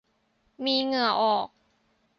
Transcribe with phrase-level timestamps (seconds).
[0.65, 1.49] มีเหงื่อออก